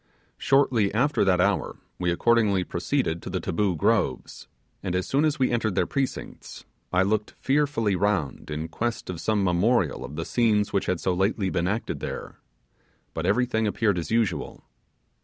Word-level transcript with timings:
Shortly 0.39 0.91
after 0.95 1.23
that 1.25 1.39
hour 1.39 1.77
we 1.99 2.09
accordingly 2.09 2.63
proceeded 2.63 3.21
to 3.21 3.29
the 3.29 3.39
Taboo 3.39 3.75
Groves, 3.75 4.47
and 4.81 4.95
as 4.95 5.05
soon 5.05 5.23
as 5.25 5.37
we 5.37 5.51
entered 5.51 5.75
their 5.75 5.85
precincts, 5.85 6.65
I 6.91 7.03
looked 7.03 7.35
fearfully 7.39 7.95
round 7.95 8.49
in, 8.49 8.67
quest 8.67 9.11
of 9.11 9.21
some 9.21 9.43
memorial 9.43 10.03
of 10.03 10.15
the 10.15 10.25
scene 10.25 10.65
which 10.71 10.87
had 10.87 10.99
so 10.99 11.13
lately 11.13 11.51
been 11.51 11.67
acted 11.67 11.99
there; 11.99 12.39
but 13.13 13.27
everything 13.27 13.67
appeared 13.67 13.99
as 13.99 14.09
usual. 14.09 14.63